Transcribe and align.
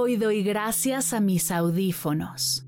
Hoy 0.00 0.14
doy 0.14 0.44
gracias 0.44 1.12
a 1.12 1.18
mis 1.18 1.50
audífonos. 1.50 2.64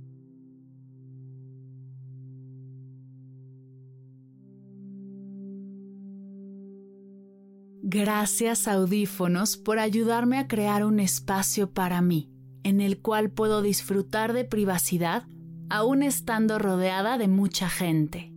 Gracias 7.82 8.66
audífonos 8.66 9.56
por 9.56 9.78
ayudarme 9.78 10.38
a 10.38 10.48
crear 10.48 10.84
un 10.84 10.98
espacio 10.98 11.72
para 11.72 12.02
mí, 12.02 12.32
en 12.64 12.80
el 12.80 13.00
cual 13.00 13.30
puedo 13.30 13.62
disfrutar 13.62 14.32
de 14.32 14.44
privacidad 14.44 15.22
aún 15.68 16.02
estando 16.02 16.58
rodeada 16.58 17.16
de 17.16 17.28
mucha 17.28 17.68
gente. 17.68 18.34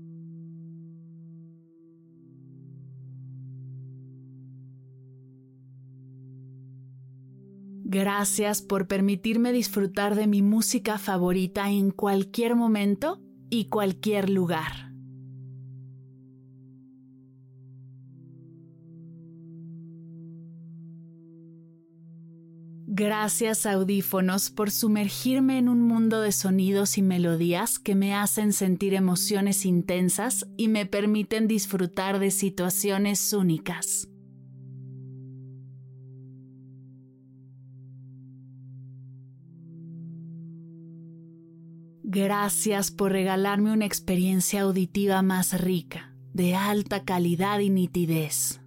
Gracias 7.93 8.63
por 8.63 8.87
permitirme 8.87 9.51
disfrutar 9.51 10.15
de 10.15 10.25
mi 10.25 10.41
música 10.41 10.97
favorita 10.97 11.69
en 11.69 11.91
cualquier 11.91 12.55
momento 12.55 13.21
y 13.51 13.65
cualquier 13.65 14.31
lugar. 14.31 14.91
Gracias 22.87 23.67
audífonos 23.67 24.49
por 24.49 24.71
sumergirme 24.71 25.59
en 25.59 25.69
un 25.69 25.81
mundo 25.81 26.19
de 26.21 26.31
sonidos 26.31 26.97
y 26.97 27.03
melodías 27.03 27.77
que 27.77 27.93
me 27.93 28.15
hacen 28.15 28.53
sentir 28.53 28.95
emociones 28.95 29.67
intensas 29.67 30.47
y 30.57 30.67
me 30.67 30.87
permiten 30.87 31.47
disfrutar 31.47 32.17
de 32.17 32.31
situaciones 32.31 33.33
únicas. 33.33 34.07
Gracias 42.13 42.91
por 42.91 43.11
regalarme 43.11 43.71
una 43.71 43.87
experiencia 43.87 44.61
auditiva 44.61 45.23
más 45.23 45.59
rica, 45.59 46.13
de 46.31 46.53
alta 46.53 47.03
calidad 47.05 47.57
y 47.57 47.71
nitidez. 47.71 48.61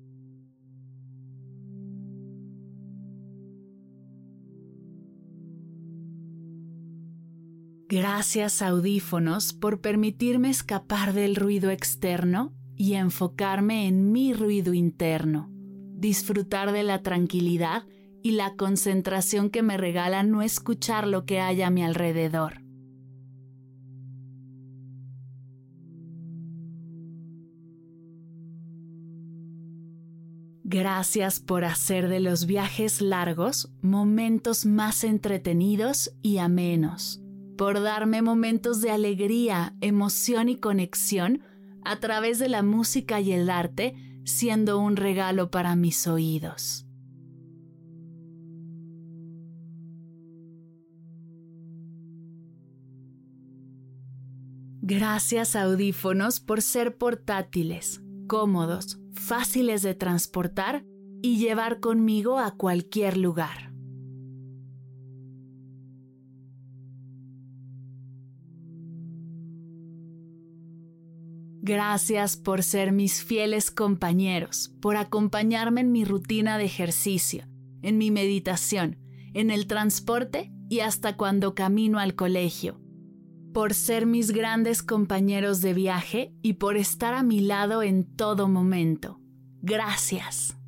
Gracias 7.88 8.62
audífonos 8.62 9.53
por 9.53 9.81
permitirme 9.81 10.50
escapar 10.50 11.12
del 11.12 11.36
ruido 11.36 11.70
externo 11.70 12.53
y 12.75 12.94
enfocarme 12.94 13.86
en 13.86 14.10
mi 14.10 14.33
ruido 14.33 14.75
interno, 14.75 15.50
disfrutar 15.94 16.72
de 16.72 16.82
la 16.82 17.04
tranquilidad 17.04 17.84
y 18.25 18.32
la 18.32 18.56
concentración 18.56 19.50
que 19.50 19.62
me 19.62 19.76
regala 19.76 20.25
no 20.25 20.43
escuchar 20.43 21.06
lo 21.06 21.25
que 21.26 21.38
hay 21.38 21.62
a 21.62 21.70
mi 21.70 21.84
alrededor. 21.84 22.66
Gracias 30.69 31.38
por 31.38 31.65
hacer 31.65 32.09
de 32.09 32.19
los 32.19 32.44
viajes 32.44 33.00
largos 33.00 33.71
momentos 33.82 34.66
más 34.66 35.04
entretenidos 35.04 36.10
y 36.22 36.38
amenos, 36.38 37.22
por 37.56 37.81
darme 37.81 38.21
momentos 38.21 38.81
de 38.81 38.91
alegría, 38.91 39.76
emoción 39.81 40.49
y 40.49 40.56
conexión 40.56 41.41
a 41.84 42.00
través 42.00 42.41
de 42.41 42.49
la 42.49 42.65
música 42.65 43.21
y 43.21 43.31
el 43.31 43.49
arte, 43.49 43.94
siendo 44.25 44.81
un 44.81 44.97
regalo 44.97 45.53
para 45.53 45.76
mis 45.76 46.09
oídos. 46.09 46.88
Gracias 54.82 55.55
audífonos 55.55 56.41
por 56.41 56.60
ser 56.60 56.97
portátiles, 56.97 58.03
cómodos, 58.26 58.98
fáciles 59.12 59.82
de 59.82 59.94
transportar 59.94 60.84
y 61.22 61.38
llevar 61.38 61.81
conmigo 61.81 62.38
a 62.38 62.53
cualquier 62.53 63.16
lugar. 63.16 63.72
Gracias 71.62 72.37
por 72.37 72.62
ser 72.62 72.92
mis 72.92 73.25
fieles 73.25 73.72
compañeros, 73.72 74.72
por 74.81 74.97
acompañarme 74.97 75.81
en 75.81 75.91
mi 75.91 76.04
rutina 76.04 76.58
de 76.58 76.64
ejercicio, 76.64 77.44
en 77.82 77.98
mi 77.98 78.12
meditación, 78.12 78.98
en 79.34 79.50
el 79.50 79.66
transporte 79.66 80.53
y 80.69 80.81
hasta 80.81 81.16
cuando 81.16 81.56
camino 81.56 81.98
al 81.98 82.14
colegio 82.14 82.85
por 83.56 83.72
ser 83.72 84.05
mis 84.05 84.33
grandes 84.33 84.83
compañeros 84.83 85.62
de 85.62 85.72
viaje 85.72 86.31
y 86.43 86.53
por 86.53 86.77
estar 86.77 87.15
a 87.15 87.22
mi 87.22 87.41
lado 87.41 87.83
en 87.83 88.05
todo 88.05 88.49
momento. 88.49 89.19
Gracias. 89.62 90.59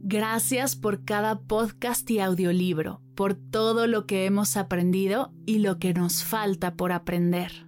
Gracias 0.00 0.74
por 0.74 1.04
cada 1.04 1.42
podcast 1.42 2.10
y 2.10 2.18
audiolibro, 2.18 3.00
por 3.14 3.34
todo 3.34 3.86
lo 3.86 4.04
que 4.04 4.26
hemos 4.26 4.56
aprendido 4.56 5.32
y 5.46 5.60
lo 5.60 5.78
que 5.78 5.94
nos 5.94 6.24
falta 6.24 6.74
por 6.74 6.90
aprender. 6.90 7.67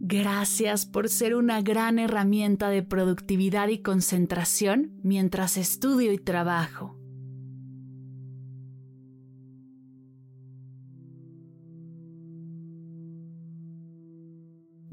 Gracias 0.00 0.86
por 0.86 1.08
ser 1.08 1.34
una 1.34 1.62
gran 1.62 1.98
herramienta 1.98 2.68
de 2.68 2.82
productividad 2.82 3.68
y 3.68 3.78
concentración 3.78 4.92
mientras 5.02 5.56
estudio 5.56 6.12
y 6.12 6.18
trabajo. 6.18 6.98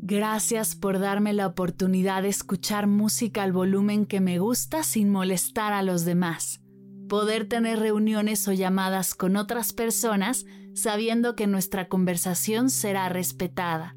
Gracias 0.04 0.76
por 0.76 1.00
darme 1.00 1.32
la 1.32 1.48
oportunidad 1.48 2.24
de 2.24 2.30
escuchar 2.30 2.86
música 2.86 3.44
al 3.44 3.54
volumen 3.54 4.06
que 4.06 4.20
me 4.20 4.40
gusta 4.40 4.84
sin 4.84 5.10
molestar 5.10 5.72
a 5.72 5.84
los 5.84 6.04
demás. 6.04 6.60
Poder 7.08 7.48
tener 7.48 7.80
reuniones 7.80 8.46
o 8.48 8.52
llamadas 8.52 9.16
con 9.16 9.38
otras 9.38 9.72
personas 9.72 10.46
sabiendo 10.74 11.36
que 11.36 11.48
nuestra 11.48 11.88
conversación 11.88 12.70
será 12.70 13.08
respetada. 13.08 13.96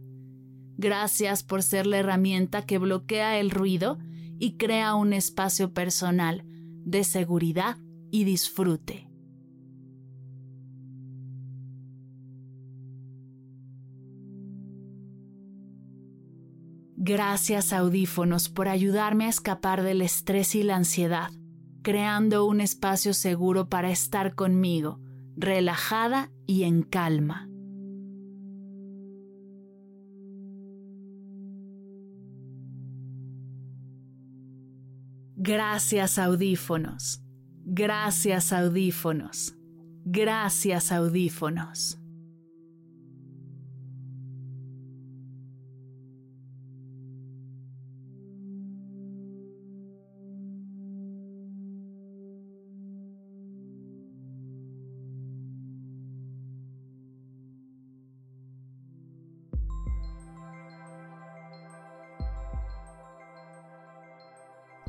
Gracias 0.77 1.43
por 1.43 1.63
ser 1.63 1.87
la 1.87 1.99
herramienta 1.99 2.63
que 2.63 2.79
bloquea 2.79 3.39
el 3.39 3.51
ruido 3.51 3.99
y 4.39 4.57
crea 4.57 4.95
un 4.95 5.13
espacio 5.13 5.73
personal 5.73 6.45
de 6.47 7.05
seguridad 7.05 7.77
y 8.11 8.25
disfrute. 8.25 9.09
Gracias 16.97 17.73
audífonos 17.73 18.49
por 18.49 18.67
ayudarme 18.67 19.27
a 19.27 19.29
escapar 19.29 19.83
del 19.83 20.01
estrés 20.01 20.55
y 20.55 20.63
la 20.63 20.77
ansiedad, 20.77 21.29
creando 21.83 22.47
un 22.47 22.63
espacio 22.63 23.13
seguro 23.13 23.69
para 23.69 23.91
estar 23.91 24.35
conmigo, 24.35 25.01
relajada 25.37 26.31
y 26.47 26.63
en 26.63 26.83
calma. 26.83 27.47
Gracias 35.37 36.19
audífonos. 36.19 37.21
Gracias 37.65 38.53
audífonos. 38.53 39.55
Gracias 40.05 40.93
audífonos. 40.93 41.99